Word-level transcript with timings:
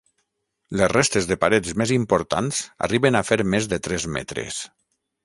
Les 0.79 0.87
restes 0.93 1.27
de 1.31 1.35
parets 1.43 1.75
més 1.81 1.93
importants 1.97 2.63
arriben 2.87 3.19
a 3.21 3.21
fer 3.29 3.39
més 3.55 3.69
de 3.75 3.81
tres 3.89 4.09
metres. 4.17 4.59